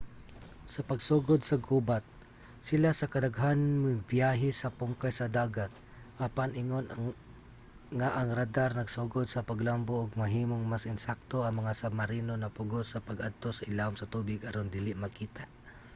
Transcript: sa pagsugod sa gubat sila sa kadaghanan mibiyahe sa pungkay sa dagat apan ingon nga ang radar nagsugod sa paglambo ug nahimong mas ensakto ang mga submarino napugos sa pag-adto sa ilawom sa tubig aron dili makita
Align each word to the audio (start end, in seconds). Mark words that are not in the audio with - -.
sa 0.73 0.81
pagsugod 0.89 1.41
sa 1.45 1.57
gubat 1.67 2.03
sila 2.69 2.89
sa 2.95 3.11
kadaghanan 3.13 3.75
mibiyahe 3.85 4.49
sa 4.55 4.73
pungkay 4.79 5.13
sa 5.15 5.27
dagat 5.39 5.71
apan 6.25 6.51
ingon 6.61 6.85
nga 7.99 8.09
ang 8.19 8.29
radar 8.39 8.71
nagsugod 8.75 9.25
sa 9.29 9.45
paglambo 9.49 9.93
ug 10.03 10.11
nahimong 10.21 10.63
mas 10.71 10.83
ensakto 10.93 11.37
ang 11.43 11.55
mga 11.59 11.77
submarino 11.81 12.33
napugos 12.37 12.85
sa 12.89 13.03
pag-adto 13.07 13.49
sa 13.53 13.67
ilawom 13.71 13.95
sa 13.97 14.09
tubig 14.13 14.39
aron 14.49 14.73
dili 14.77 14.91
makita 15.03 15.43